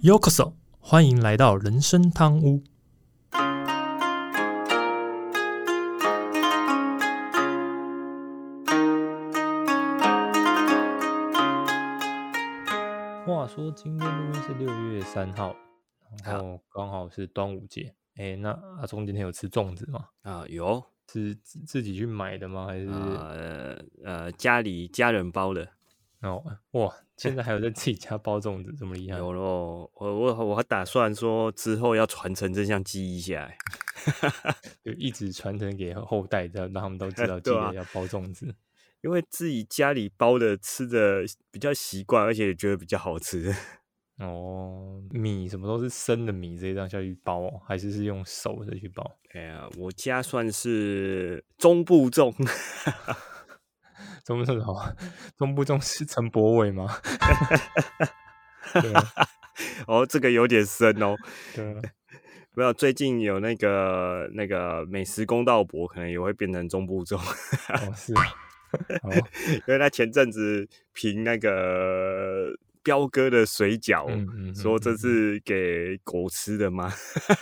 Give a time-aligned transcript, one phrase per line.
[0.00, 2.62] Yokoso，欢迎来到人生汤屋。
[13.26, 15.56] 话说今天录音是六月三号，
[16.24, 17.92] 然后刚好是端午节。
[18.14, 20.04] 哎，那阿忠今天有吃粽子吗？
[20.22, 20.80] 啊，有，
[21.12, 22.66] 是自自己去买的吗？
[22.66, 25.68] 还是呃呃家里家人包的？
[26.22, 26.42] 哦，
[26.72, 29.18] 哇，现在还有在自己家包粽子，这么厉害？
[29.18, 33.56] 有喽，我我我还打算说之后要传承这项技艺下来，
[34.84, 38.52] 就一直传承给后代，这样让他们都知道 记得要包粽子。
[39.00, 43.54] 因为自己家里包的吃的比较习惯，而且觉得比较好吃。
[44.18, 49.08] 哦，米什么都是生的米，直接这样下去包，还是是用手的去包？
[49.34, 52.34] 哎呀，我家算是中部种，
[54.28, 54.94] 中部种什么？
[55.38, 56.86] 中部中是陈柏伟吗？
[59.88, 61.16] 哦，这个有点深哦。
[61.56, 61.64] 对，
[62.54, 67.18] 没有，最近有那个那个美食公道博，可能也会变成中部中。
[67.18, 68.12] 哦，是。
[69.66, 72.50] 因为他前阵子评那个
[72.88, 74.08] 彪哥的水饺，
[74.54, 76.90] 说这是给狗吃的吗？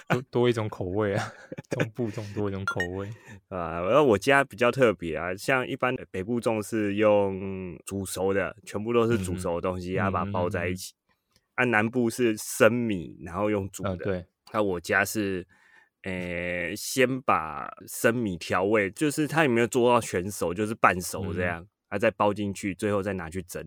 [0.09, 1.33] 多 多一种口味啊，
[1.71, 3.09] 中部种多一种口味
[3.49, 3.79] 啊。
[3.79, 10.95] 而我家比较特别啊，像一般的北部种是用煮熟的，全部都是煮熟的东西，然后把它包在一起。
[11.55, 13.97] 按南部是生米，然后用煮的。
[13.99, 15.47] 对，那我家是。
[16.03, 23.61] 诶，先把生米调味，就是它有没有做到全熟，就是半熟这样，啊，再包进去，最后再拿去蒸，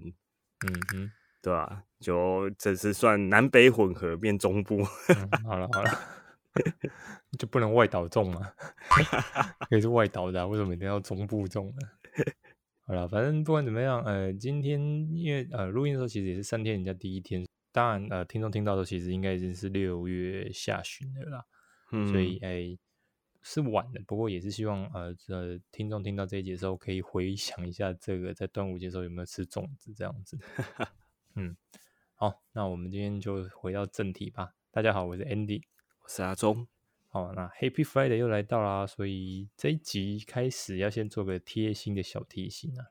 [0.65, 1.11] 嗯哼，
[1.41, 1.83] 对吧？
[1.99, 4.83] 就这是算南北混合变中部。
[5.43, 5.91] 好了好了，
[7.37, 8.53] 就不能外岛种吗？
[9.69, 11.87] 可以是外岛的，啊为什么一定要中部种呢？
[12.87, 14.79] 好了，反正不管怎么样，呃，今天
[15.15, 21.45] 因为呃录音的时候其实也是三天人家第一天，当然呃听众听到的其实应该已经是六月下旬的啦。
[22.11, 22.77] 所以哎，
[23.41, 30.37] 是晚的，不过也是希望呃，这听众听到这一节的时候，可以回想一下这个在端午节的时候有没有吃粽子这样子。
[31.35, 31.55] 嗯，
[32.15, 34.55] 好，那我们今天就回到正题吧。
[34.71, 35.63] 大家好，我是 Andy，
[36.03, 36.67] 我是阿忠。
[37.07, 42.85] 好，那 Happy Friday 又来到啦，所以这一集开始要先做个贴心的小提醒啊，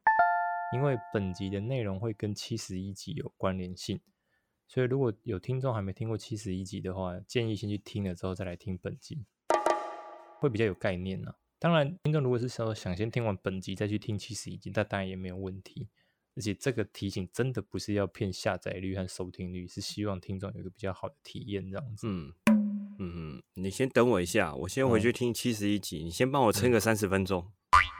[0.73, 4.01] 因为本集的内容会跟七十一集有关联性。
[4.67, 9.25] 所以，如果有听众还没听过七十一集的话，建议先去听了之后再来听本集，
[10.39, 11.35] 会比较有概念呢。
[11.59, 15.89] 当然，听众如果是说想先听完本集再去听七十一集，那当然也没有问题。
[16.39, 22.07] 而且这个提醒真的不是要骗下载率和收听率，是希望听众有一个比较好的体验这样子。
[22.07, 22.53] 嗯嗯
[23.01, 27.45] 嗯，你先等我一下，我先回去听七十一集，你先帮我撑个三十分钟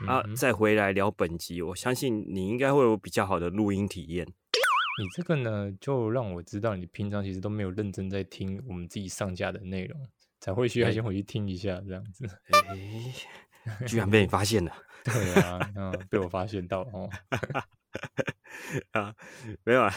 [0.07, 1.61] 啊，再回来聊本集。
[1.61, 4.25] 我相信你应该会有比较好的录音体验。
[4.25, 10.07] 你这个呢，就让我知道你平常其实都没有认真在听我们自己上架的内容，
[10.39, 12.25] 才会需要先回去听一下这样子。
[12.51, 13.13] 哎，
[13.87, 14.71] 居然被你发现了！
[15.03, 17.09] 对啊，嗯，被我发现到哦。
[18.91, 19.15] 啊，
[19.63, 19.93] 没有啊，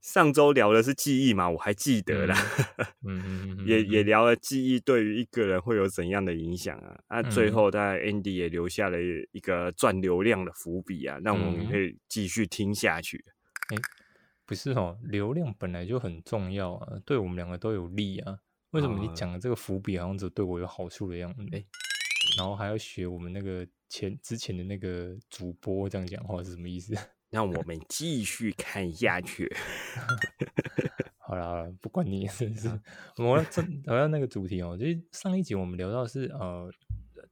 [0.00, 2.36] 上周聊的是记忆嘛，我还记得啦。
[3.06, 6.98] 嗯嗯 嗯，也也聊了记忆对于一个人会有怎样的影响啊。
[7.08, 8.98] 那最后在 Andy 也留下了
[9.32, 13.24] 一个赚流量的伏笔啊，让我们可以继续听下去。
[13.68, 13.76] 哎。
[14.46, 18.38] 不是哦，流量本来就很重要啊，对我们两个都有利啊。
[18.70, 21.44] 为什么你讲的这个伏笔好像只对我有好处的样子？
[21.52, 21.64] 哎，
[22.36, 26.94] 然后还要学我们那个前之前的那个主播这样讲话是什么意思？
[27.30, 29.48] 让我们继续看下去。
[31.18, 32.68] 好了好了，不管你是不是，
[33.18, 34.76] 我要这我要那个主题哦。
[34.76, 36.68] 就是上一集我们聊到是呃，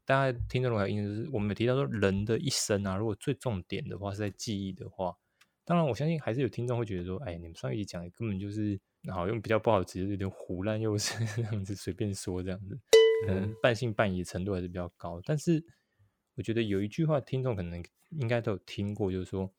[0.05, 5.17] 大家听众如果有印象，就是我们提到说人的一生啊，如果最重点的话是在记忆的话。
[5.65, 8.81] 当然，我相信还是有听众会觉得说：“哎，你们上一集讲的根本就是，
[9.13, 12.79] 好用比较不好词，有点胡乱又是 这样子随便说这样子，
[13.27, 15.65] 可能半信半疑程度还是比较高。”但是
[16.35, 19.53] 我觉得有一句话，听众可能应该都有听过，就是说：“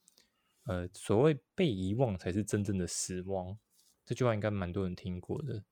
[0.65, 3.57] 呃，所谓被遗忘才是真正的死亡。”
[4.05, 5.63] 这句话应该蛮多人听过的。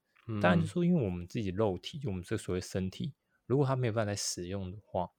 [0.42, 3.14] 当然，就说因为我们自己肉体，就我们这所谓身体，
[3.46, 5.10] 如果它没有办法再使用的话。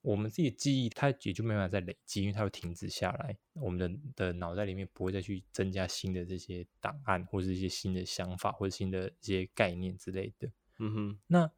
[0.00, 3.36] 我们自己的记忆，它也就没办法再累积，因为它会停止下来。
[3.54, 10.48] 我们的的脑袋里面不会再去增加新的这些档案，或者一些新的想法，或者新的一些概念之类的。
[10.78, 11.50] 嗯哼，那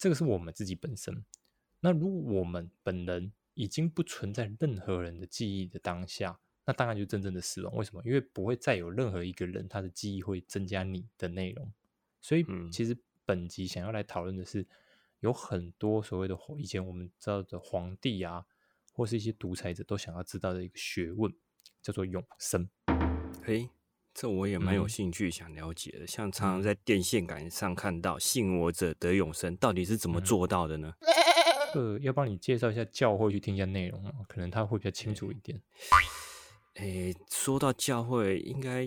[0.00, 1.24] 这个是我们自己本身。
[1.78, 7.76] 那如果我们本人已经不存在任何人的记忆的当下，那当然就真正的死亡。
[7.76, 8.02] 为什么？
[8.04, 11.72] 因为不会再有任何一个人他的记忆会增加你的内容。
[12.20, 14.66] 所以，其实本集想要来讨论的是。
[15.20, 18.46] 有很多所谓的以前我们知道的皇帝啊，
[18.94, 21.30] 或是一些独裁者都想要知道的一个学问，
[21.82, 22.66] 叫做永生。
[23.42, 23.68] 嘿，
[24.20, 26.06] 这我也蛮有兴趣想了解的。
[26.06, 30.92] 像常常在电线杆上看到“信我者得永生”，到底是怎么做到的呢？
[31.72, 35.58] 呃，要帮你介绍一下教会，去听一下内容可能他会比较清楚一点。
[36.74, 38.86] 诶，说到教会，应该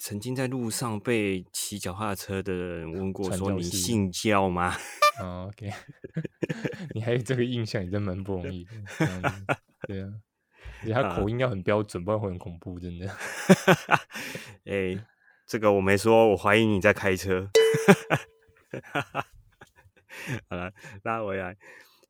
[0.00, 4.76] 曾经在路上被骑脚踏车的人问过，说你信教吗？
[5.20, 5.70] 哦，OK，
[6.96, 8.72] 你还有这个印象，也真蛮不容易的。
[9.86, 10.12] 对啊，
[10.82, 13.08] 而且他口音要很标准，不然会很恐怖，真的。
[14.66, 14.98] 哎，
[15.46, 17.50] 这个我没说，我怀疑你在开车。
[20.48, 20.72] 好了，
[21.02, 21.56] 拉回来。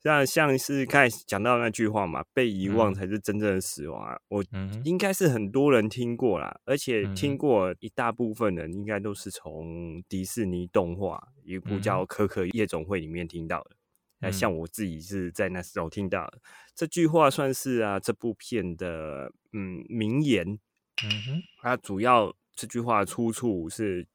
[0.00, 4.16] 像像是刚才讲到那句话嘛，被遗忘才是真正的死亡啊！
[4.28, 4.44] 我
[4.84, 13.70] 应该是很多人听过啦，而且听过一大部分人应该都是从迪士尼动画一部叫《可可夜总会》里面听到的。
[14.20, 16.40] 那像我自己是在那时候听到的
[16.74, 20.46] 这句话，算是啊这部片的嗯名言。
[21.02, 24.06] 嗯哼，它主要这句话出处是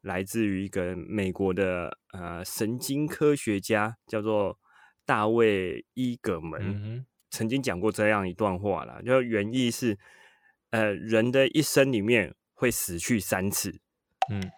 [0.00, 4.58] 来自于一个美国的呃神经科学家，叫做。
[5.06, 9.98] 大卫伊格门曾经讲过这样一段话啦，就原意是，
[10.70, 13.80] 呃，人的一生里面会死去三次。
[14.30, 14.52] 嗯，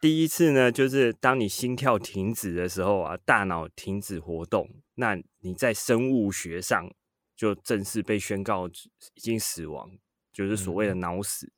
[0.00, 6.90] 第一次呢，就是当你心跳停止的时候啊，大脑停止活动，那你在生物学上
[7.36, 9.90] 就正式被宣告已经死亡，
[10.32, 11.52] 就是所谓的脑死。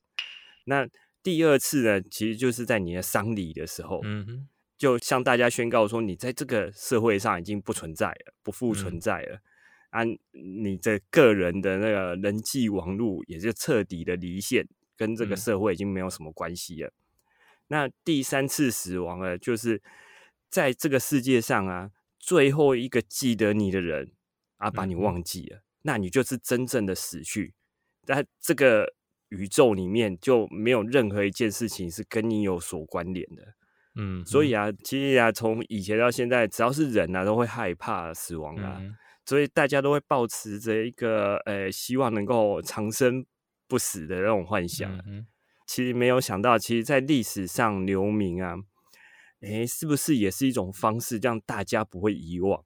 [0.65, 0.89] 那
[1.23, 4.01] 第二次呢，其实就是在你的丧礼的时候。
[4.05, 4.49] 嗯哼。
[4.79, 9.39] 就向大家宣告说，你在这个社会上已经不存在了，不复存在了
[9.91, 10.03] 啊！
[10.33, 14.67] 你的个人的那个人际网络也就彻底的离线，
[14.97, 16.93] 跟这个社会已经没有什么关系了。
[17.73, 19.81] 那第三次死亡了，就是
[20.51, 24.13] 在这个世界上啊，最后一个记得你的人
[24.59, 27.55] 啊，把你忘记了，那你就是真正的死去，
[28.05, 28.93] 在这个
[29.31, 33.55] 宇宙里面就没有任何一件事情是跟你有所关联的。
[33.95, 38.83] 嗯，所以啊，其实啊，从以前到现在，只要是人啊，都会害怕死亡啊，
[39.25, 43.25] 所以大家都会保持着一个呃，希望能够长生
[43.67, 44.95] 不死的那种幻想。
[45.73, 48.57] 其实没有想到，其实，在历史上留名啊，
[49.41, 52.63] 哎，是不是也是一种方式，让大家不会遗忘？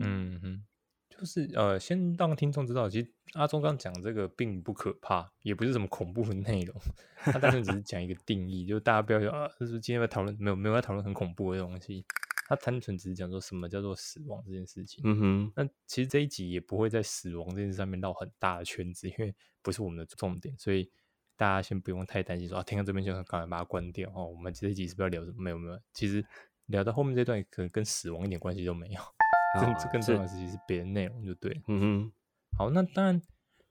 [0.00, 0.64] 嗯哼。
[1.08, 6.76] 就是呃，先让听众知道，其实阿忠刚讲这个并不可怕，也不是什么恐怖的内容，
[7.16, 12.04] 他单纯只是讲一个定义，就大家不要说啊，就是今天在讨论没有没有在讨论很恐怖的东西，
[12.46, 15.02] 他单纯只是讲说什么叫做死亡这件事情。
[15.04, 20.88] 嗯哼，那其实这一集也不会在死亡这件事上面绕很大的圈子，因为不是我们的重点，所以
[21.36, 24.26] 大家先不用太担心说啊，听到这边就赶快把它关掉哦。
[24.26, 25.42] 我们这一集是不是要聊什么？
[25.42, 26.24] 没有没有，其实
[26.66, 29.00] 聊到后面这段可能跟死亡一点关系都没有。
[29.58, 31.62] 更更重要的事情是别的内容，就对。
[31.68, 32.12] 嗯哼，
[32.58, 33.22] 好，那当然，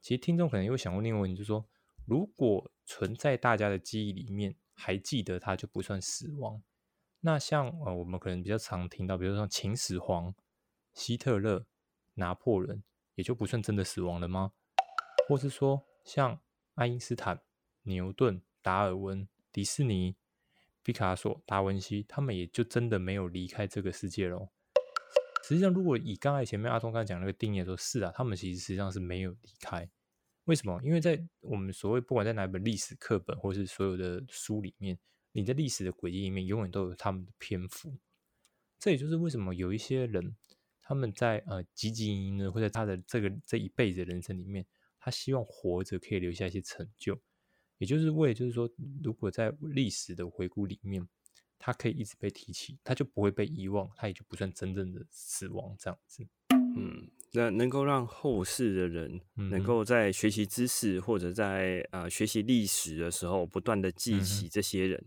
[0.02, 1.64] 其实听众可能又想问另外一个问题，就是说，
[2.06, 6.64] 如果存在大家的记忆里面，还记得它就不算死亡。
[7.20, 10.34] 那像呃，我们可能比较常听到，比如说像秦始皇、
[10.94, 11.68] 希特勒、
[12.16, 12.84] 拿破仑，
[13.14, 14.54] 也就不算真的死亡了吗？
[15.28, 16.40] 或是说，像
[16.76, 17.42] 爱因斯坦、
[17.86, 20.16] 牛顿、达尔文、迪士尼、
[20.84, 24.50] 毕卡索、达文西，他们也就真的没有离开这个世界喽？
[25.44, 29.90] 实际上，如果以刚才前面阿通刚才讲那个定义说，是啊，他们其实实际上是没有离开。
[30.46, 30.80] 为什么？
[30.84, 34.98] 因为在我们所谓不管在哪本历史课本或是所有的书里面，
[35.32, 37.96] 你在历史的轨迹里面永远都有他们的篇幅。
[38.80, 40.36] 这也就是为什么有一些人
[40.82, 44.66] 他们在呃汲汲营营的，或者他的这个这一辈子的人生里面，
[45.00, 47.20] 他希望活着可以留下一些成就，
[47.78, 48.70] 也就是为就是说，
[49.04, 51.08] 如果在历史的回顾里面。
[51.58, 56.24] 它可以一直被提起，它就不会被遗忘，它也就不算真正的死亡这样子。
[56.52, 65.04] 嗯，那能够让后世的人能够在学习知识或者在呃学习历史的时候，不断的记起这些人，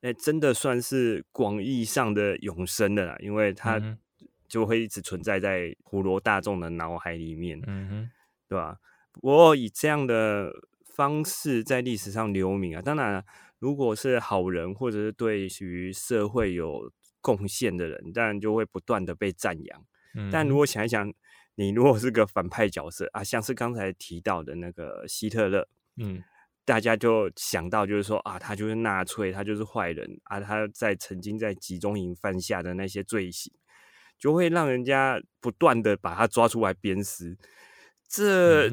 [0.00, 3.98] 那，真的算是广义上的永生的啦，因为它
[4.46, 8.10] 就会一直存在在普罗大众的脑海里面，嗯哼，
[8.48, 8.78] 对吧？
[9.10, 10.52] 不过以这样的
[10.96, 13.24] 方式在历史上留名啊，当然。
[13.58, 19.86] 如果是好人，或者是对于社会有贡献的人，当然就会不断的被赞扬。
[20.30, 21.10] 但如果想一想，
[21.54, 26.22] 你如果是个反派角色啊，像是刚才提到的那个希特勒，嗯，
[26.66, 33.50] 大家就想到就是说啊，他就是纳粹，他就是坏人啊，他在曾经在集中营犯下的那些罪行，
[34.18, 37.38] 就会让人家不断的把他抓出来鞭尸。
[38.06, 38.68] 这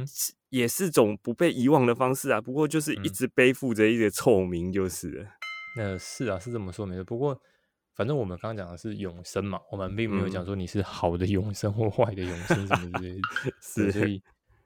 [0.53, 5.27] 也是种不被遗忘的方式啊，不过就是一直背负着一个臭名，就是了。
[5.75, 7.03] 呃，是啊，是这么说没错。
[7.03, 7.41] 不过，
[7.95, 13.21] 反正我们刚刚讲的是永生嘛，我们并没有讲说你是好的永生或坏的永生什么之类的。
[13.63, 14.21] 是，所以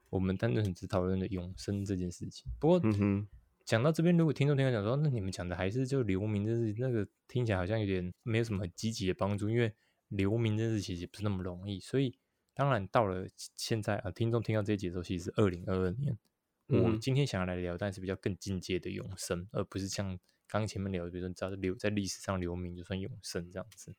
[0.09, 2.51] 我们单纯只讨论了永生这件事情。
[2.59, 3.25] 不过嗯，
[3.63, 9.73] 讲到这边，如果听众听到讲说，那你们讲的还是就流民这事，那个听起来好像有点没有什么很积极的帮助，因为
[10.09, 11.79] 流民这事其实不是那么容易。
[11.79, 12.13] 所以，
[12.57, 16.17] 当然到了现在啊，听众听到这节奏，其实是二零二二年。
[16.65, 23.93] 我今天想要来聊，但是比较更进阶的永生，而不是像刚前面聊的，比如说你知道留在历史上留名就算永生这样子。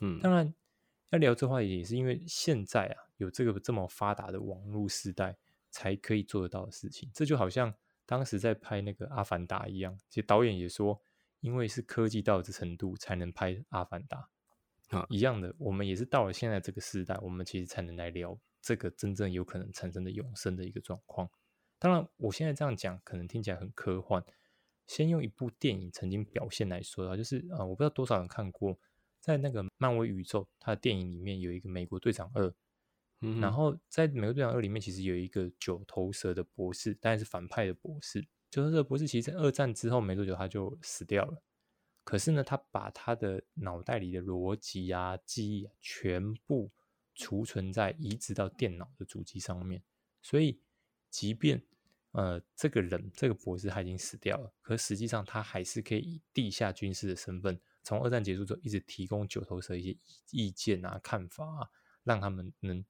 [0.00, 0.52] 嗯，当然
[1.10, 5.36] 要聊这话也是因为现在啊，有这个这么发达的网络时代
[5.70, 7.08] 才可以做得到的事情。
[7.14, 7.72] 这就好像。
[8.04, 11.00] 当时在拍那个《阿凡达》一样，其实导演也说，
[11.40, 14.18] 因为是科技到这程度才能拍《阿凡达》
[14.92, 21.28] 啊，一样的，我们也是到了现在这个时代，我们其实才能来聊这个真正有可能产生的永生的一个状况。
[21.78, 24.24] 当然，我现在这样讲可能听起来很科幻。
[24.86, 28.78] 先用一部电影曾经表现来说的话，就是啊，我不知道多少人看过，
[29.20, 32.52] 在那个漫威宇宙，它的电影里面有一个美国队长二。
[33.40, 38.26] 然后在《美国队长二》里面，其实有一个九头蛇的博士，当然是反派的博士。
[38.50, 41.42] 九头蛇博士其实，在二战之后没多久他就死掉了。
[42.04, 46.70] 可是呢，他把他的脑袋里的逻辑啊、记忆啊，全部
[47.14, 49.82] 储存在移植到电脑的主机上面。
[50.20, 50.60] 所以，
[51.10, 51.62] 即便
[52.12, 59.96] 呃这个人这个博士他已经死掉了，可实际上他还是可以以地下军事的身份，从二战结束之后一直提供九头蛇一些
[60.30, 61.70] 意见啊、看法啊，
[62.04, 62.84] 让他们能。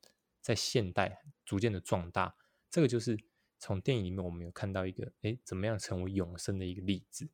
[0.45, 2.35] 在现代逐渐的壮大，
[2.69, 3.17] 这个就是
[3.61, 7.31] 从电影里面我们有看到一个，哎，怎么样成为永生的一个例子。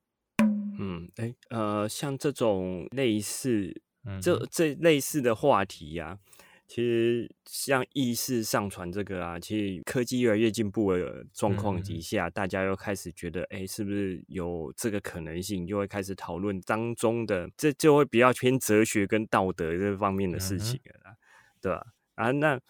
[0.79, 3.83] 嗯，哎，呃，像这种类似，
[4.23, 6.19] 这这类似的话题呀，
[6.67, 21.17] 其实像意识上传这个啊，其实科技越来越进步的状况底下，大家又开始觉得，哎，是不是有这个可能性，就会开始讨论当中的，这就会比较偏哲学跟道德这方面的事情了，
[21.61, 21.87] 对吧？
[22.15, 22.61] 啊，那。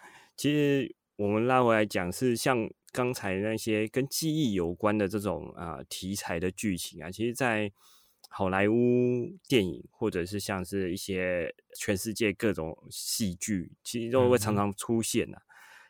[0.40, 7.72] 其实我们拉回来讲，是像刚才那些跟记忆有关的这种啊题材的剧情啊，其实，在
[8.28, 8.74] 好莱坞
[9.48, 15.38] 电影或者是像是一些全世界各种戏剧，其实都会常常出现呐。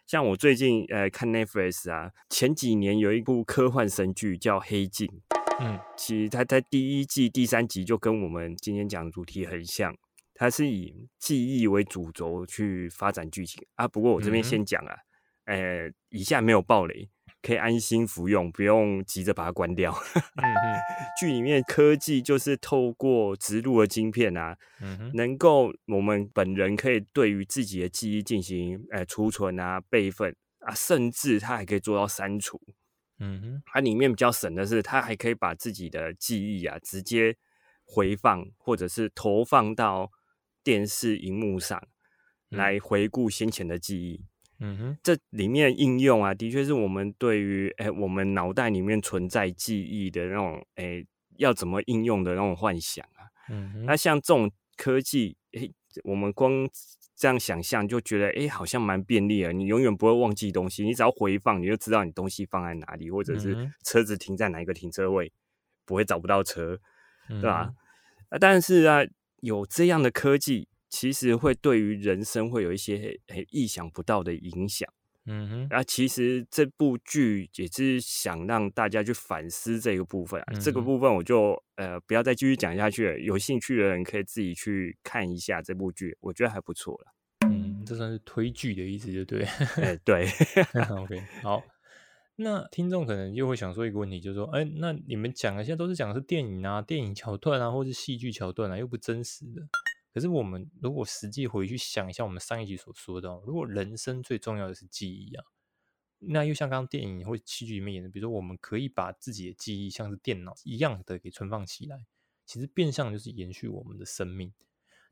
[0.07, 5.07] 像我最近呃看 Netflix 啊，前几年有一部科幻神剧叫《黑镜》，
[5.61, 9.95] 嗯，其实它在第一季第三集就跟我们今天讲的主题很像。
[10.41, 14.95] 它是以记忆为主轴去发展剧情啊，不过我这边先讲啊，
[15.47, 17.11] 呃，以下没有暴雷，
[17.43, 19.97] 可以安心服用，不用急着把它关掉。
[21.19, 24.57] 剧里面科技就是透过植入的晶片啊，
[25.15, 32.61] 能够我们本人可以对于自己的记忆进行呃储存啊、备份啊，甚至它还可以做到删除。
[33.19, 37.37] 嗯哼，它里面比较省的是，它还可以把自己的记忆啊直接
[37.85, 40.11] 回放或者是投放到。
[40.65, 41.83] 电视荧幕上
[42.51, 44.29] 来回顾先前的记忆，嗯
[44.77, 51.05] 哼，这里面应用啊，的确是我们对于哎，我们脑袋里面存在记忆的那种哎，
[51.37, 53.31] 要怎么应用的那种幻想啊。
[53.51, 55.71] 嗯哼，那像这种科技，哎，
[56.05, 56.69] 我们光
[57.15, 59.53] 这样想象就觉得哎，好像蛮便利啊。
[59.53, 65.33] 你永远不会忘记东西，你只要回放，你就知道你东西放在哪里，或者是车子停在哪一个停车位，
[65.85, 66.79] 不会找不到车，
[67.29, 67.73] 对吧？
[68.31, 69.03] 啊，但是啊。
[69.41, 74.89] 有这样的科技，其实会对于人生会有一些很意想不到的影响。
[75.31, 80.43] 嗯哼，啊，其实这部剧也是想让大家去反思这个部分。
[80.59, 83.19] 这个部分我就呃不要再继续讲下去了。
[83.19, 87.13] 有兴趣的人可以自己去看一下这部剧，我觉得还不错了。
[87.47, 89.43] 嗯，这算是推剧的意思，就对。
[89.43, 90.27] 哎，对。
[90.99, 91.63] OK，好。
[92.37, 99.61] 那听众可能又会想说一个问题，就是说，哎，那你们讲的现在都是讲的是电影啊、电影桥段啊，或是戏剧桥段啊，又不真实的。
[100.19, 105.45] 可是我们如果实际回去想一下，我们上一集所说的，如果人生最重要的是记忆啊，
[106.19, 112.05] 那又像刚刚电影或戏剧里面演的，比如说我们可以把自己的记忆像是电脑一样的给存放起来，
[112.45, 114.53] 其实变相就是延续我们的生命，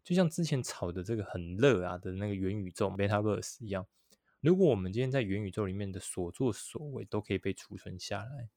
[0.03, 3.87] 就像之前炒的这个很热啊的那个元宇宙 （Metaverse） 一样。
[4.41, 8.49] 如果我们今天在元宇宙里面的所作所为都可以被储存下来，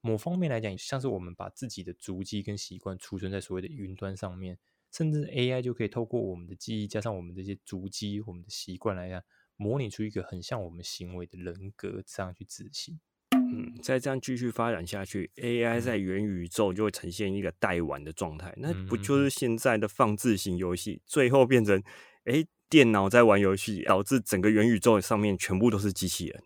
[0.00, 4.58] 某方面来讲，像是我们把自己的足迹跟习惯储存在所谓的云端上面，
[4.92, 9.22] 甚至 AI 就可以透过我们的记忆加上我们这些足迹、我们的习惯来呀，
[9.56, 12.98] 模拟出一个很像我们行为的人格，这样去执行。
[13.32, 21.82] 嗯，再这样继续发展下去，AI 在元宇宙就会呈现一个代玩的状态，那不就是现在的放置型游戏，最后变成
[22.24, 22.44] 哎？
[22.68, 26.40] 电脑在玩游戏，导致整个元宇宙上面全部都是机器人。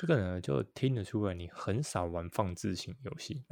[0.00, 3.44] 这个呢，就听得出来你很少玩放置型游戏。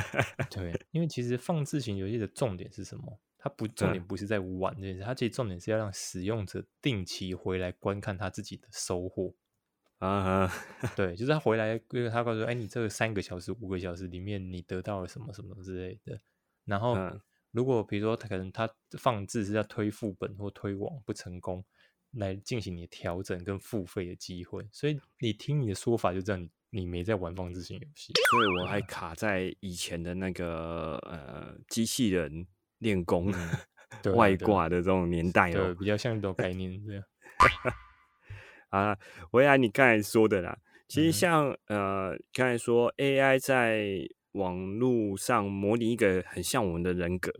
[0.52, 3.18] 对，因为其实放置型游戏的重点是什么？
[3.44, 9.34] 它不重点不是在玩这件事，它其实重点是要让使用者定期回来观看他自己的收获。
[9.98, 10.50] 啊，
[10.96, 11.78] 对，就是他回来，
[12.10, 16.18] 他告诉说，哎，你这个三个小时、五个小时里面，你得到了什么什么之类的。
[16.64, 16.96] 然后，
[17.50, 18.66] 如果比如说他可能他
[18.98, 21.62] 放置是要推副本或推广不成功，
[22.12, 24.66] 来进行你调整跟付费的机会。
[24.72, 28.14] 所以你听你的说法，就知道你你没在玩放置型游戏。
[28.30, 32.46] 所以我还卡在以前的那个呃机器人
[32.84, 33.32] 练功
[34.14, 37.02] 外挂的这种年代哦，比较像这种概念这样。
[38.68, 38.96] 啊，
[39.32, 47.32] 回来，你刚才说的啦，其实像呃，刚才说 AI 在网络上模拟一个很像我们的人格，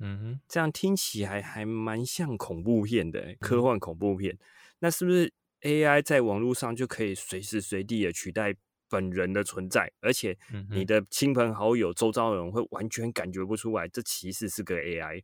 [0.00, 4.38] 嗯哼，这样听起来还蛮像恐怖片的科幻恐怖片。
[4.80, 8.54] 那是不是 AI 在网络上就可以随时随地的取代
[8.90, 10.36] 本人的存在，而且
[10.70, 15.22] 你的亲朋好友、周遭的人会完全感觉不出来，这其实是个 AI？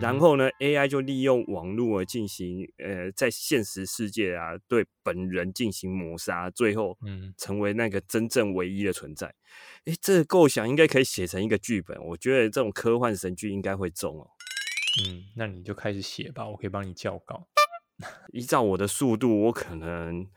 [0.00, 9.34] 然后呢，AI 就利用网络进行，呃，在现实世界啊，对本人进行抹杀，最后，嗯，成为那个真正唯一的存在。
[9.86, 14.30] 哎，这个构想应该可以写成一个剧本，我觉得这种科幻神剧应该会中哦。
[15.04, 17.48] 嗯，那你就开始写吧，我可以帮你校稿。
[18.32, 20.28] 依照我的速度，我可能，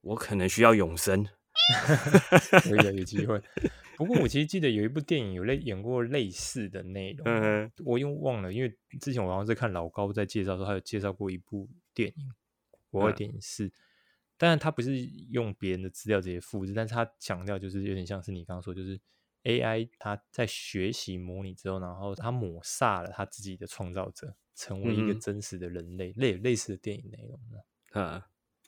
[0.00, 1.24] 我可能需要永生。
[2.62, 3.40] 可以有机会。
[3.96, 7.24] 不过我其实记得有一部电影有类演过类似的内容，
[7.84, 12.32] 我又忘了，因为之前我好像在看老高在介绍的时候，他有介绍过一部电影，
[12.90, 13.70] 国外电影是，
[14.36, 14.98] 当然他不是
[15.30, 19.00] 用别人的资料直接复制，但是他强调就是有点像是你刚刚说，就是
[19.44, 27.58] AI 它在学习模拟之后，然后他抹杀了他自己的创造者，成为一个真实的人类，类类似的电影内容呢。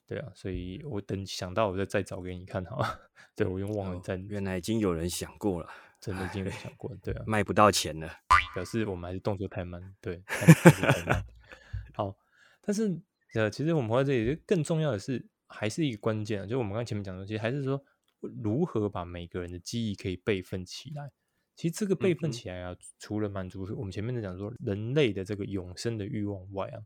[0.06, 3.10] 对啊，所以我等想到我再再找给你看好了。
[3.34, 5.68] 对我又忘了在，原来已经有人想过了，
[6.00, 8.08] 真的已经有人想过，对啊， 卖不到钱了，
[8.54, 11.26] 表示我们还是动作太慢，对，太慢。
[11.92, 12.16] 好，
[12.62, 12.98] 但是
[13.34, 17.84] 呃，其实我们回到这里，更重要的是还是一个关键啊，就我们刚前面讲的，其实还是说
[18.20, 21.10] 如何把每个人的记忆可以备份起来。
[21.56, 26.80] 其实这个备份起来啊，除了满足我们前面的讲说人类的这个永生的欲望外啊。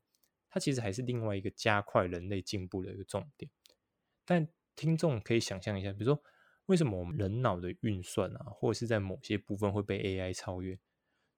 [0.51, 3.51] 它其实还是另外一个加快人类进步的一个重点，
[4.25, 6.23] 但听众可以想象一下，比如说
[6.67, 10.79] 为什么我们人脑的运算啊，或者是在某些部分会被 AI 超越？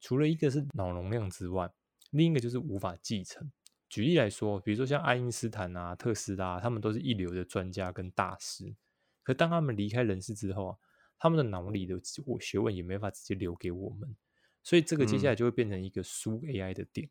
[0.01, 1.71] 除了一个是脑容量之外，
[2.11, 3.53] 另一个就是无法继承。
[3.89, 8.75] 举例来说，比如说像爱因斯坦啊、特斯拉，他们都是一流的专家跟大师，
[9.23, 10.79] 可当他们离开人世之后啊，
[11.19, 12.01] 他们的脑里的
[12.41, 14.17] 学问也没法直接留给我们，
[14.63, 17.11] 所以这个接下来就会变成一个输 AI 的点。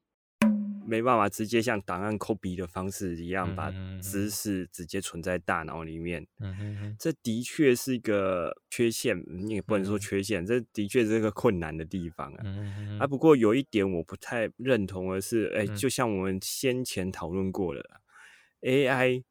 [0.91, 6.27] 没办法直接像档案 copy 的方式一样把知识直接存在大脑里面，
[6.99, 12.43] 这的确是一个缺陷，你也不能说缺陷，这的确是一个困难的地方啊。
[12.99, 13.21] 啊，不。
[13.21, 18.01] 过有一点我不太认同的是，哎，就像我们先前讨论过的
[18.62, 19.21] ，AI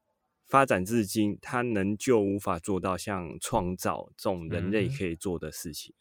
[0.46, 5.04] 发展至今，它能就无法做到像创造这种人类可。
[5.04, 5.92] 以做的事情，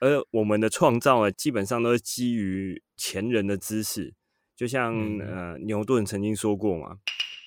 [0.00, 4.14] 而我们的创造呢，基本上都是基于前人的知识。
[4.58, 6.98] 就像呃牛顿曾经说过嘛，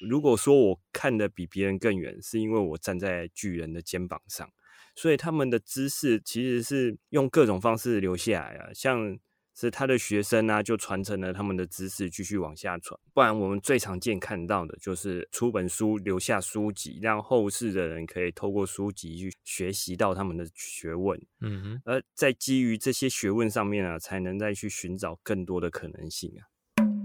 [0.08, 4.50] 如果说我看的比别人更远，是因为我站在巨人的肩膀上，
[4.96, 9.20] 所以他们的知识其实是用各种方式留下来啊，像
[9.54, 12.98] 是他的学生啊，就传承了他们的知识继续往下传。
[13.14, 26.48] 不然我们最常见看到的就是出本书留下书籍，让后世的人可以透过书籍去学习到他们的学问，嗯哼，而在基于这些学问上面啊，才能再去寻找更多的可能性啊。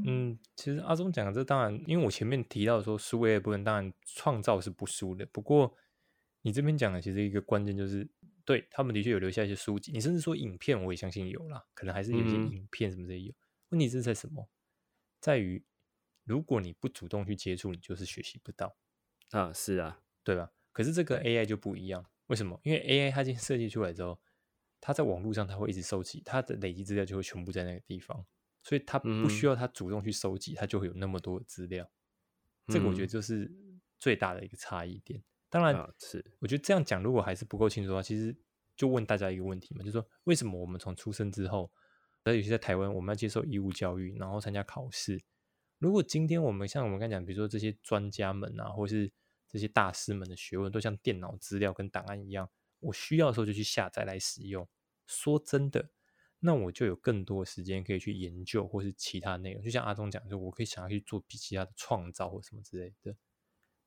[0.08, 5.26] 嗯，其实阿忠讲的这当然，因为我前面提到说输 A 的部分，当然创造是不输的。
[5.26, 5.76] 不过
[6.42, 8.08] 你这边讲的其实一个关键就是，
[8.44, 13.34] 对他们的确有留下一些书籍，你甚至说影片，我也相信有啦，可能还是有些影片什么这些有。
[13.70, 14.48] 问题是在什么？
[15.20, 15.64] 在于
[16.22, 18.76] 如果你不主动去接触，你就是学习不到
[19.30, 20.52] 啊，是啊，对吧？
[20.70, 22.60] 可是这个 AI 就不一样，为什么？
[22.62, 24.20] 因为 AI 它已经设计出来之后，
[24.80, 28.24] 它在网络上它会一直收集，它的累积资料就会全部在那个地方。
[28.66, 31.88] 所以他不需要他主动去收集，他就会有那么多的资料。
[32.66, 33.48] 这个我觉得就是
[33.96, 35.22] 最大的一个差异点。
[35.48, 38.36] 当然，是我觉得这样讲如果还是不够清楚的话，其实
[38.74, 41.70] 就问大家一个问题嘛，就是说为什么我们从出生之后，
[42.24, 45.22] 尤其在台湾，我们要接受义务教育，然后参加考试。
[45.78, 49.12] 如果今天我们像我们刚讲，比如说这些专家们啊，或是
[49.46, 52.50] 这些大师们的学问，都像电脑资料跟档案一样，
[52.80, 54.68] 我需要的时候就去下载来使用。
[55.06, 55.90] 说真的。
[56.46, 59.60] 那我就有更多的时间可以去研究，或是其他内容。
[59.64, 63.16] 就像阿忠讲，就我可以想要去做比其他的创造或什么之类的。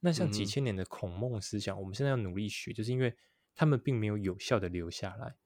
[0.02, 3.16] 那像几千年的孔孟思想，我们现在要努力学，就是因为
[3.56, 5.38] 他们并没有有效的留下来，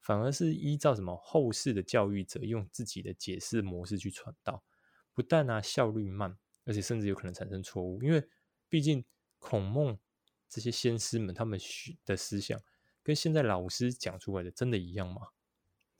[0.00, 4.64] 反而是依照什么后世的教育者用自己的解释模式去传道，
[5.12, 8.02] 不但啊效率慢，而且甚至有可能产生错误。
[8.02, 8.26] 因为
[8.70, 9.04] 毕竟
[9.38, 9.98] 孔孟
[10.48, 12.58] 这些先师们他们学的思想，
[13.02, 15.28] 跟现在老师讲出来的真的一样吗？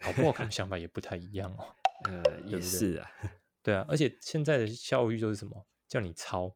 [0.04, 0.32] 好不好？
[0.32, 1.74] 他们想法也不太一样哦。
[2.04, 3.10] 呃，也是啊，
[3.62, 6.54] 对啊，而且现在的教育就是什么，叫你抄，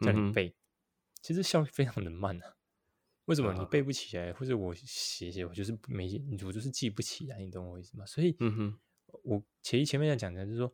[0.00, 0.54] 叫你背，
[1.20, 2.54] 其实效率非常的慢啊。
[3.24, 6.08] 为什么你背不起来，或者我写写我就是没，
[6.46, 8.06] 我就是记不起来，你懂我意思吗？
[8.06, 8.78] 所以，嗯哼，
[9.24, 10.72] 我前前面在讲的就是说，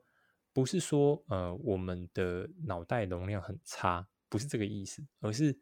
[0.52, 5.58] 不是说呃我们的脑袋容量很差，不是这个意思，而是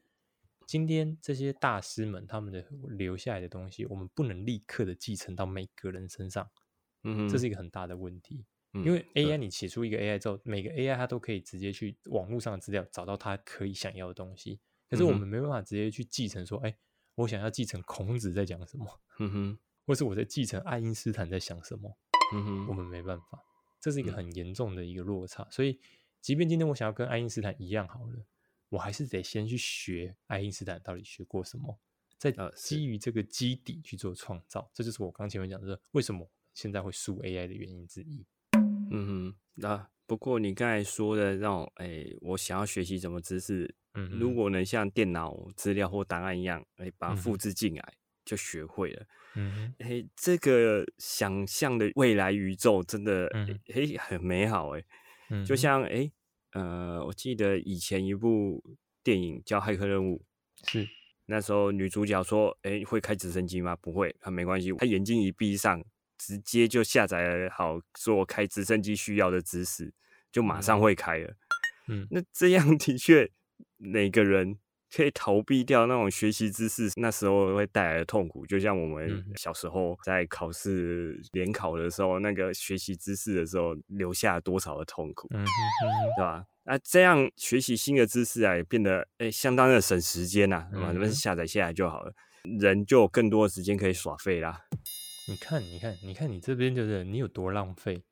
[0.67, 2.65] 今天这些大师们他们的
[2.97, 6.49] 留下来的东西，我们不能立刻的继承到每个人身上。
[7.05, 16.75] 嗯，这是一个很大的问题，因为 AI 你写出一个 AI 之后，每个 AI 它都可以直接去网络上的资料找到它可以想要的东西，可是我们没办法直接去继承说，哎，
[17.17, 21.99] 我想要继承孔子在讲什么，嗯哼，或是我在继承爱因斯坦在想什么，
[22.35, 23.43] 嗯哼，我们没办法，
[23.81, 25.81] 这是一个很严重的一个落差，所以
[26.21, 28.25] 即便今天我想要跟爱因斯坦一样好了，
[28.73, 31.79] 我还是得先去学爱因斯坦到底学过什么，
[32.19, 36.29] 再基于这个基底去做创造，这就是我刚前面讲的为什么。
[36.55, 38.27] 现在会输 AI 的原因之一。
[38.91, 49.07] 嗯哼，那不过你刚才说的那种，哎，我想要学习什么知识，嗯，如果能像电脑资料或档案一样，哎，把它复制进来就学会了。
[49.35, 54.85] 嗯哼，哎，这个想象的未来宇宙真的，哎，很美好哎。
[55.31, 56.13] 嗯，就像哎，
[56.53, 58.63] 呃，我记得以前一部
[59.03, 60.25] 电影叫《骇客任务》，
[60.71, 60.89] 是
[61.27, 63.77] 那时候女主角说，哎，会开直升机吗？
[63.77, 65.85] 不会，啊，没关系，她眼睛一闭上。
[66.19, 69.93] 直接就下载好做开直升机需要的知识，
[70.31, 71.35] 就马上会开了。
[71.89, 73.29] 嗯，那这样的确，
[73.77, 74.57] 每个人
[74.95, 78.45] 可以逃避掉那种学习知识那时候会带来的痛苦。
[78.47, 85.45] 就像我们小时候在考试联考的时候，那个学习知识的时候留下多少的痛苦，嗯
[86.17, 86.45] 对吧？
[86.65, 90.93] 那这样学习新的知识啊，也变得哎相当的省时间呐，对吧？
[90.93, 92.13] 们下载下来就好了，
[92.61, 94.61] 人就有更多的时间可以耍废啦。
[95.29, 98.03] 你看，你看，你看，你这边就是你有多浪费，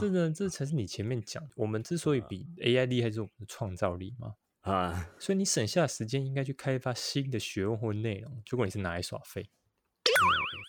[0.00, 4.32] 这个这才是你前面讲，我们之所以比 AI 厉害，是我们的创造力嘛
[4.66, 9.48] 啊，所以你省下时间应该去开发新的学问或内容，结果你是拿来耍废。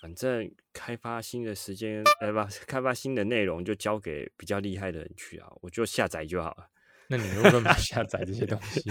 [0.01, 6.69] 反正开发新的时间，呃不，开发新的内容就交给比较厉害的人去啊，我就下载就好了。
[7.10, 8.83] 那你又干嘛下载这些东西？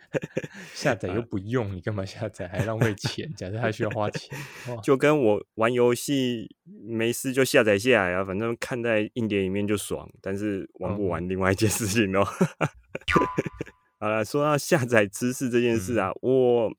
[0.72, 2.48] 下载又不用，你干嘛下载？
[2.48, 3.30] 还浪费钱？
[3.34, 4.38] 假设还需要花钱，
[4.82, 10.08] 就跟我玩游戏没事就下载下来啊，反正看在硬碟里面就爽。
[10.22, 12.24] 但是玩不玩另外一件事情哦。
[14.00, 16.72] 好了，说到下载知识这件事啊，我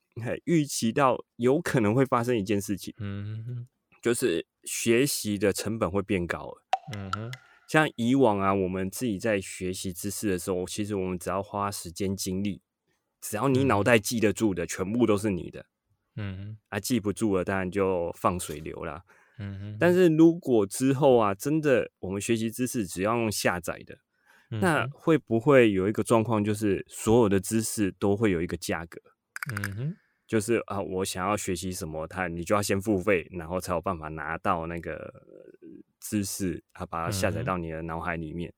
[0.46, 3.68] 预期到有可能会发生一件事情，嗯，
[4.02, 6.64] 就是学习的成本会变高了。
[6.96, 7.32] 嗯哼。
[7.68, 12.64] 像以往啊，我们自己在学习知识的时候，其实我们只要花时间精力，
[13.22, 15.66] 只要你脑袋记得住的，全部都是你的。
[16.16, 19.04] 嗯哼，啊，记不住了，当然就放水流了。
[19.38, 19.78] 嗯哼。
[19.80, 24.00] 但是如果之后啊，真的我们学习知识只要用下载的，
[24.50, 29.00] 那会不会有一个状况，就是所有的知识都会有一个价格？
[29.56, 29.96] 嗯哼。
[30.28, 35.26] 就是啊，我想要学习什么，它你就要先付费，然后才有办法拿到那个。
[36.02, 38.52] 知识，啊，把它下载到你的脑海里面，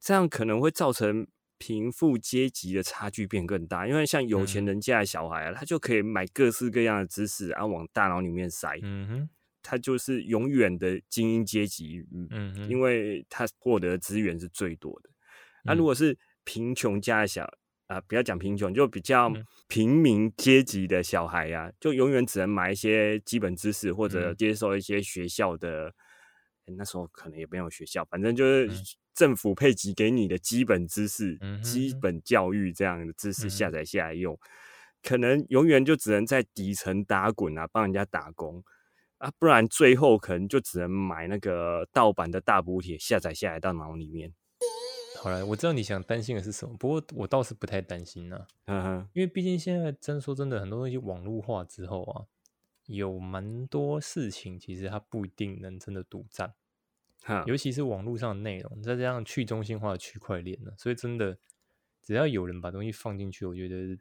[0.00, 1.26] 这样可能会造成
[1.58, 3.86] 贫富阶级的差距变更大。
[3.86, 8.78] 因为像有钱人家的小孩啊，他就可以买各式各样的知识，然后往大脑里面塞。
[8.82, 9.28] 嗯哼，
[9.62, 12.02] 他就是永远的精英阶级。
[12.30, 15.10] 嗯哼，因为他获得资源是最多的。
[15.66, 17.46] 那如果是贫穷家的小
[17.88, 19.32] 啊，不要讲贫穷，就比较
[19.68, 25.92] 平民阶级的小孩呀，就永远只能买一些基本知识，或者接受一些学校的。
[26.76, 28.68] 那时候可能也没有学校，反正就是
[29.14, 34.36] 政府配给给你的基本知识、基本教育这样的知识下载下来用，
[35.00, 38.64] 可能永远就只能在底层打滚啊，帮人家打工。
[39.18, 44.34] 啊，不然最后可能就只能买那个盗版的大补帖下载下来到脑里面。
[45.16, 48.46] 好了，我知道你想担心的是什么，不过我倒是不太担心呐。
[48.66, 52.26] 嗯哼，因为毕竟现在真说真的，很多东西网络化之后啊。
[52.88, 56.54] 有蛮多事情，其实它不一定能真的独占，
[57.44, 61.36] 尤其是网络上的内容，再加上去中心化的区块链呢，所以真的
[62.00, 63.98] 只要有人把东西放进去，我觉得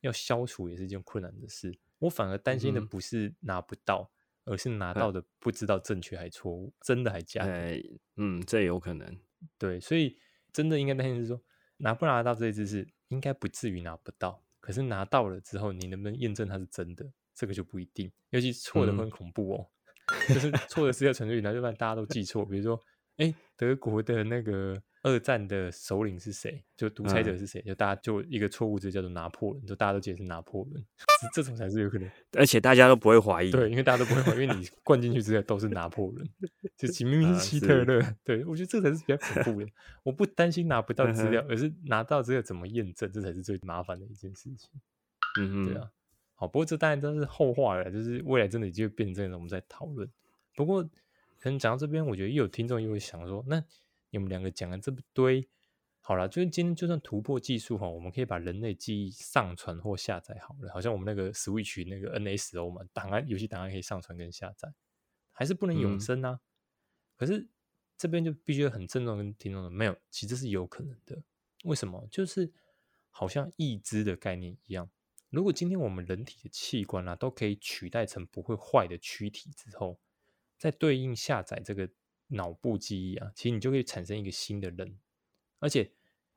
[0.00, 1.78] 要消除也是一件困难的事。
[1.98, 4.10] 我反而担心的不是拿不到，
[4.46, 7.76] 而是拿到的不知道正确还错误，真的还假的。
[8.16, 9.18] 嗯，这有可能。
[9.58, 10.16] 对，所以
[10.54, 11.38] 真的应该担心是说，
[11.76, 17.04] 拿不拿到这些知识，应该不至于拿不到，可是拿到了之后，你能不能验证它是真的？
[17.34, 19.66] 这个就不一定，尤其错的很恐怖哦，
[20.28, 22.46] 就是错的资料传出去，然后就让大家都记错。
[22.46, 22.80] 比如说，
[23.16, 26.64] 哎，德国的那个二战的首领是谁？
[26.76, 27.62] 就独裁者是谁？
[27.62, 30.84] 就大家就一个错误字叫做拿破仑，就大家都解释拿破仑，
[31.32, 33.50] 这种才是有可能， 而且大家都不会怀疑。
[33.50, 36.28] 对，因为大家都不会怀疑，因为你灌进去之后都是拿破仑，
[36.76, 38.00] 就明明是希特勒。
[38.24, 39.68] 对我觉得这才是比较恐怖的。
[40.02, 44.70] 我不担心拿不到资料，而是拿到资料怎么验证，这才是最麻烦的一件事情。
[45.38, 45.90] 嗯对啊。
[46.36, 50.08] 好，不过这当然都是后话了，就是未来真的就变成这样，我们在讨论。
[50.56, 53.62] 不过可能讲到这边，我觉得又有听众又会想说，那
[54.14, 55.48] 你们两个讲了这么堆，
[56.00, 64.72] 好了，就是今天就算突破技术哈，我们可以把人类记忆上传或下载好了，好像我们那个 Switch 那个 NSO 嘛，档案游戏档案可以上传跟下载，
[65.32, 66.40] 还是不能永生啊？
[67.16, 67.48] 可是
[67.96, 71.22] 这边就必须很郑重跟听众说，没有，其实是有可能的。
[71.64, 72.06] 为什么？
[72.10, 72.52] 就是
[73.10, 74.90] 好像义肢的概念一样。
[75.30, 79.98] 如果今天我们人体的器官啊都可以取代成不会坏的躯体之后，
[80.58, 81.88] 再对应下载这个
[82.28, 84.98] 脑部记忆啊，其实你就可以产生一个新的人，
[85.58, 85.90] 而且，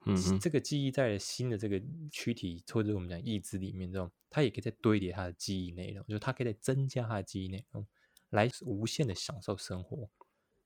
[0.05, 7.85] 嗯，这个记忆在新的这个躯体或者我们讲意志里面，这种它也可以再堆叠它的记忆内容，就是它可以再增加它的记忆内容，
[8.29, 10.09] 来无限的享受生活。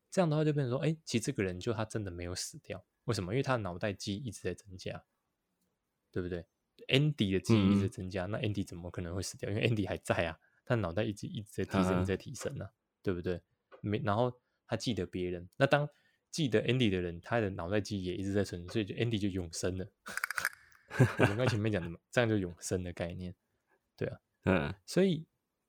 [0.09, 3.31] 这样的话就变成说，哎，其实这个人就他真的没有死掉，为什么？
[3.33, 5.01] 因为他的脑袋记忆一直在增加，
[6.11, 6.45] 对不对
[6.89, 9.49] ？Andy 的记忆一直增加，那 Andy 怎么可能会死掉？
[9.49, 12.69] 因为 Andy 还在啊，他脑袋一直一直在提升，一直在提升呢，
[13.01, 13.41] 对不对？
[13.81, 14.40] 没，然后
[14.71, 15.85] 他记得别人，那当
[16.29, 19.85] 记得 Andy 的人，他的脑袋记忆也一直在存，所以就 Andy 就永生了。
[21.19, 23.35] 我们刚前面讲的嘛，这样就永生的概念，
[23.97, 25.25] 对啊， 嗯，所以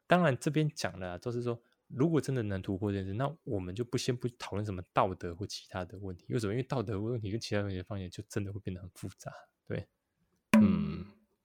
[0.06, 6.52] 当然这边讲的都是说，如果真的能突破这件事，那我们就不先不讨论什么道德或其他的问题，为什么？
[6.52, 9.32] 因为道德问题跟其他问题的方向就真的会变得很复杂，
[9.66, 9.84] 对。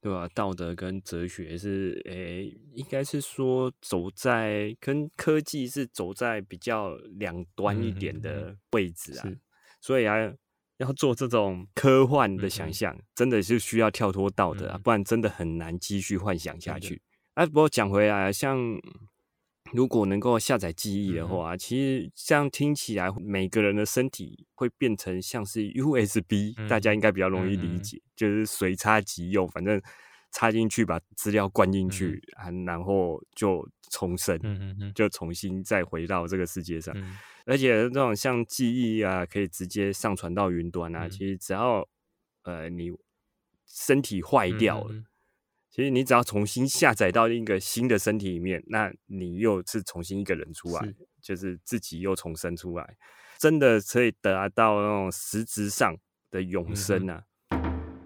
[0.00, 0.28] 嗯，对吧？
[0.34, 9.28] 道德跟哲学是，诶，应该是说走在跟科技是走在比较两端一点的位置啊，
[9.80, 10.14] 所以啊，
[10.78, 17.02] 要做这种科幻的想象，真的是需要跳脱道德啊，不然真的很难继续幻想下去。
[17.34, 18.58] 哎，不过讲回来，像。
[19.72, 29.80] 如果能够下载记忆的话，其实这样听起来，每个人的身体会变成像是 USB，大家应该比较容易理解，就是随插即用，反正
[30.32, 34.38] 插进去把资料灌进去啊，然后就重生，
[34.94, 36.94] 就重新再回到这个世界上。
[37.44, 41.86] 而且这种像记忆啊，可以直接上传到云端啊，其实只要
[42.44, 42.90] 呃你
[43.66, 44.94] 身体坏掉了。
[45.78, 52.96] 其实你只要重新下载到一个新的身体里面，那你又是重新一个人出来，就是自己又重生出来，
[53.38, 55.96] 真的可以得到那种实质上
[56.32, 57.22] 的永生啊！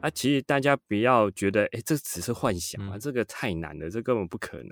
[0.02, 4.68] 啊，其实大家不要觉得，哎，这只是幻想啊，这个太难了，这根本不可能。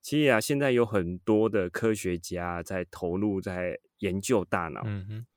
[0.00, 4.80] 其实啊，现在有很多的科学家在投入在研究大脑，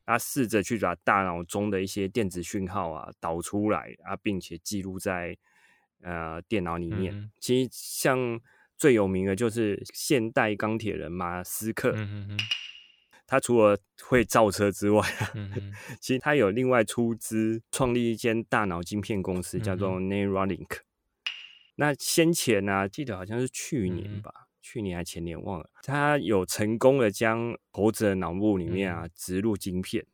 [0.06, 5.36] 啊，试着去把大脑中的一些电子讯号啊导出来啊，并且记录在。
[6.02, 8.40] 呃，电脑里面其实像
[8.78, 11.94] 最有名的就是现代钢铁人马斯克，
[13.26, 15.02] 他除了会造车之外，
[16.00, 20.80] 其实他有另外出资创立一间大脑晶片公司，叫做 Neuralink。
[21.76, 30.06] 那先前呢，记得好像是去年吧，去年还前年忘了，他有成功的将猴子的脑部里面啊植入晶片。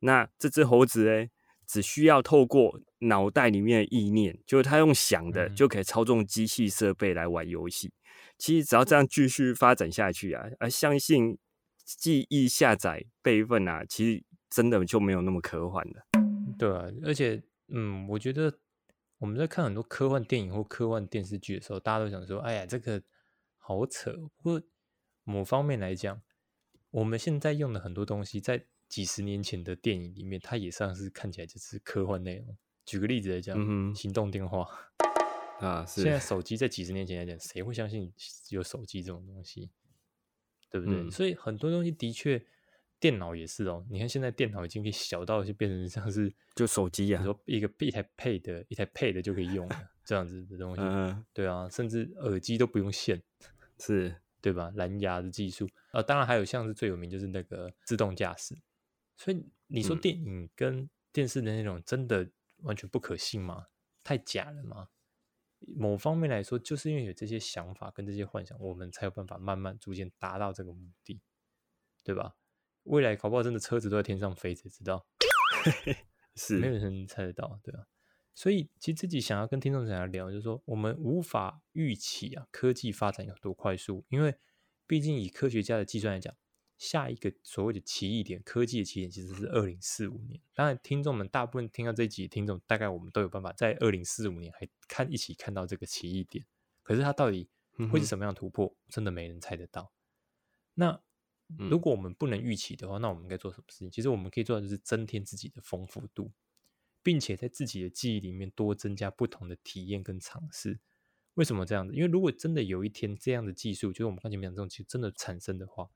[0.00, 1.26] 那这只猴子呢？
[1.66, 7.92] 只需要透过脑袋里面的意念，就是他用想的就可以操纵机器设备来玩游戏。
[8.38, 11.38] 其实只要这样继续发展下去啊，而相信
[11.84, 16.06] 记忆下载备份啊，其实真的就没有那么科幻了。
[16.58, 18.52] 对啊，而且嗯，我觉得
[19.18, 23.02] 我们在看很多科幻电影或科幻电视剧的时候，大家都想说：“哎呀，这个
[23.58, 24.62] 好扯。”不过
[25.24, 26.22] 某方面来讲，
[26.90, 28.66] 我们现在用的很多东西在。
[28.94, 32.56] 几十年前的电影里面，它也算是看起来就是科幻内容。
[32.86, 33.58] 举个例子来讲，
[33.92, 34.64] 行动电话
[35.58, 38.12] 啊， 现在手机在几十年前来讲，谁会相信
[38.50, 39.68] 有手机这种东西？
[40.70, 41.10] 对不对？
[41.10, 42.40] 所以很多东西的确，
[43.00, 43.84] 电脑也是哦。
[43.90, 50.80] 你看现在电脑已经可以小到就变成像是就手机啊，说一个一台配的一台配的就可以用了 这样子的东西。
[50.80, 53.20] 嗯，对啊，甚至耳机都不用线，
[53.80, 54.70] 是对吧？
[54.76, 58.56] 蓝牙的技术啊，当然还有像是最有名就是那个自动驾驶。
[59.16, 63.66] 所以你说电影跟电视的那种真的完全不可信吗？
[64.02, 64.88] 太假了吗？
[65.60, 71.22] 某方面来说，就是因为有这些想法跟这些幻想，我们才有办法慢慢逐渐达到这个目的，
[72.02, 72.36] 对吧？
[72.82, 75.06] 未来搞不好真的车子都在天上飞，谁知道？
[76.36, 77.86] 是没有人猜得到，对吧？
[78.34, 84.34] 所以其实自己想要跟听众想要聊，就是说我们无法预期啊，科技发展有多快速，因为
[84.86, 86.34] 毕竟以科学家的计算来讲。
[86.84, 90.40] 下一个所谓的奇异点，科技的起点其实是二零四五年。
[90.52, 96.44] 当然，听众们大部分听到这一集，听众大概我们都有办法在二零四五年还看一起看到这个奇异点。
[96.82, 97.48] 可是它到底
[97.90, 99.92] 会是什么样的突破，真的没人猜得到。
[100.74, 101.00] 那
[101.56, 103.90] 如果我们不能预期的话，那我们应该做什么事情？
[103.90, 106.32] 其实我们可以做的就是增添自己的丰富度，
[107.02, 110.80] 并且在自己的记忆里面多增加不同的体验跟尝试。
[111.34, 111.94] 为什么这样子？
[111.94, 115.90] 因为如果真的有一天这样的技术，就是我们刚才讲这种，其实真的产生的话，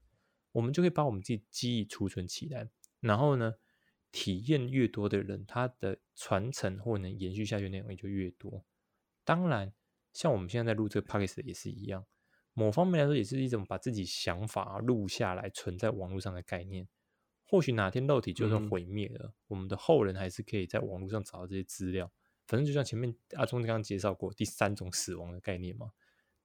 [0.52, 2.68] 我们就可以把我们自己记忆储存起来，
[3.00, 3.54] 然后呢，
[4.10, 8.64] 体验越多的人，他的传承或能延续下去内容也就越多。
[9.24, 9.72] 当然，
[10.12, 12.04] 像我们现在在录这个 podcast 也是一样，
[12.54, 16.88] 某方面来说也是一种把自己想法录下来存在网络上的概念。
[17.44, 22.10] 或许哪天肉体就算毁灭了，我们的后人还是可以在网络上找到这些资料。
[22.46, 25.92] 反正就像前面阿忠刚刚介绍过第三种死亡的概念嘛。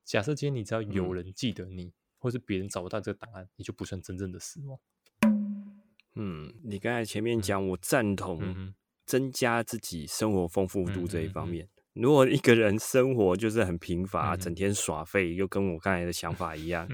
[0.03, 4.79] 假设今天你只要有人记得你，或是别人找不到这个答案，你就不算真正的死亡。
[6.15, 8.73] 嗯，你刚才前面讲，我赞同
[9.05, 11.67] 增加自己生活丰富度这一方面。
[11.91, 16.87] 如果一个人生活就是很贫乏，整天耍废，又跟我刚才的想 法一样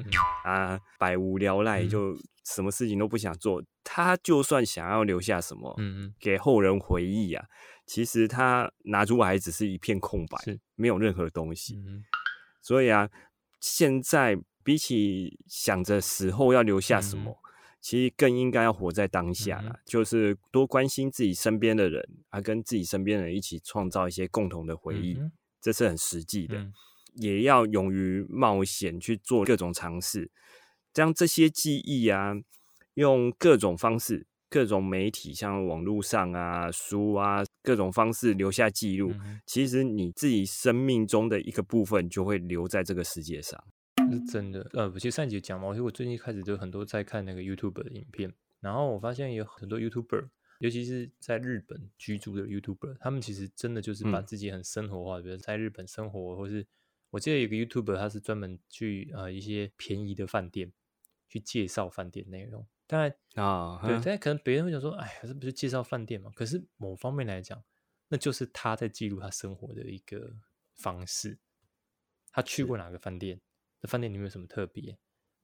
[0.44, 7.46] 啊，百无聊赖，就什么事情都不想做，他就算想要留下什么，嗯给后人回忆啊。
[7.86, 10.38] 其实他拿出来只是一片空白，
[10.74, 11.80] 没有任何东西。
[12.64, 13.10] 所以啊，
[13.60, 14.38] 现在
[14.70, 17.36] 比起想着死后要留下什么，
[17.82, 19.80] 其实更应该要活在当下啦。
[19.84, 25.20] 就是多关心自己身边的人，啊，跟自己身边的人一起创造一些共同的回忆，
[25.60, 26.72] 这是很实际的。
[27.16, 30.30] 也要勇于冒险去做各种尝试，
[30.94, 32.36] 将这些记忆啊，
[32.94, 34.28] 用各种方式。
[34.52, 39.14] 各种媒体，像网络上啊、书啊，各种方式留下记录。
[39.48, 43.64] 其实你自己生命中的一个部分，就会留在这个世界上。
[44.12, 44.68] 是真的。
[44.74, 56.66] 呃，其实上一集讲嘛，其实我最近开始就很多在看那个 YouTube 的影片，然后我发现有很多 YouTuber，尤其是在日本居住的 YouTuber，他们其实真的就是把自己很生活化，比如在日本生活，或是
[57.10, 60.72] 我记得有个 YouTuber，他是专门去呃一些便宜的饭店
[61.28, 62.66] 去介绍饭店内容。
[62.88, 66.32] 当然啊，对，但可能别人会想说，哎，这不是介绍饭店嘛？
[66.36, 67.64] 可是某方面来讲，
[68.08, 70.34] 那就是他在记录他生活的一个
[70.76, 71.38] 方式。
[72.32, 73.40] 他去过哪个饭店？
[73.82, 74.98] 这饭店里面有什么特别？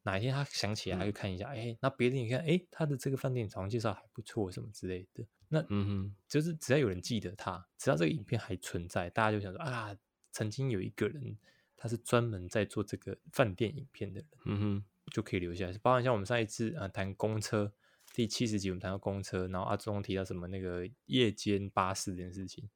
[0.03, 1.47] 哪一天他想起来，他就看一下。
[1.49, 5.25] 哎，那别人一看，哎，他的这个饭店好像介绍还不错，什么之类的。
[5.47, 9.95] 那嗯哼，就是只要有人记得他，只要这个影片还存在，大家就想说啊，
[10.31, 11.37] 曾经有一个人，
[11.75, 14.29] 他是专门在做这个饭店影片的人。
[14.45, 14.85] 嗯哼。
[15.13, 17.71] 就可以留下来，包含像我们上一次啊谈公车
[18.15, 22.67] 第七十集，我们谈到公车，然后阿忠提到什么那个夜间巴士这件事情。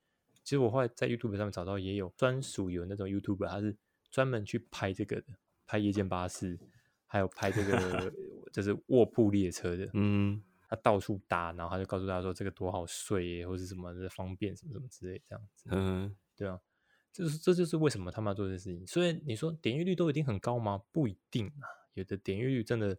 [0.43, 3.75] 其实我后来在 YouTube 上面找到也有专属有那种 YouTuber，他是
[4.11, 6.57] 专门去拍这个的，拍夜间巴士，
[7.05, 8.11] 还有拍这个
[8.51, 9.87] 就是卧铺列车的。
[9.93, 15.69] 嗯，他到处搭，然后他就告诉大家说这个多好睡，或者什么的方便什么什么之类这样子。
[15.71, 16.59] 嗯，对啊，
[17.13, 18.87] 就是这就是为什么他们要做这件事情。
[18.87, 20.81] 所以你说点阅率都一定很高吗？
[20.91, 21.69] 不一定啊。
[21.93, 22.97] 有的点阅率真的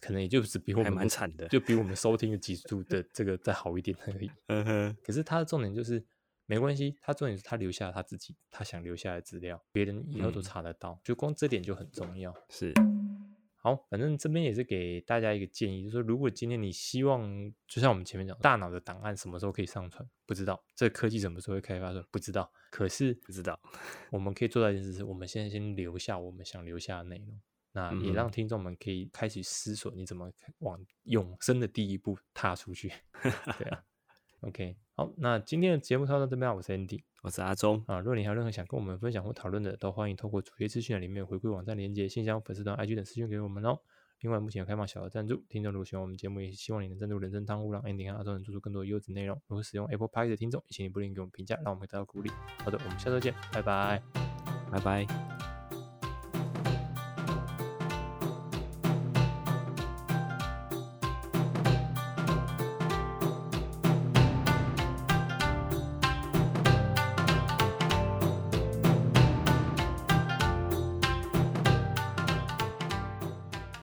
[0.00, 4.30] 可能也就是比我们蛮惨的，就比我们收听的集数的这个再好一点而已。
[4.48, 4.96] 嗯哼。
[5.04, 6.02] 可是他的重点就是
[6.46, 12.34] 没关系，他重点是他留下他自己他想留下的资料，别人以后都查得到，就光这点就很重要。
[12.48, 12.72] 是。
[13.56, 17.22] 好，反正这边也是给大家一个建议，就是说如果今天你希望，
[17.68, 22.52] 就像我们前面讲，大脑的档案什么时候可以上传，不知道；这科技什么时候会开发出来，不知道。
[22.72, 23.56] 可是不知道，
[24.10, 27.40] 我们可以做到一件事，是我们现在先留下我们想留下的内容。
[27.74, 30.28] 那也让听众们可以开始思索，你怎么
[30.58, 32.92] 往永生的第一步踏出去？
[33.22, 33.84] 对啊
[34.42, 37.98] ，OK，好，那今天的节目到这边，我是 Andy，我是阿忠啊。
[37.98, 43.78] 如果你还有任何想跟我们分享或讨论的，都欢迎透过主页资讯里面回归网站连接、信箱、粉丝团、IG 等私讯给我们哦。
[44.20, 49.36] 另外，目前有开放小额赞助，听众如果喜欢我们节目，也希望你能赞助人生汤屋，让 Andy 和阿忠能做出更多优质内容。
[49.48, 52.30] 如果使用 Apple Pay 的听众，也请你不吝给我们评价，让我们得到鼓励。
[52.58, 54.00] 好的，我们下周见，拜拜，
[54.70, 55.51] 拜拜。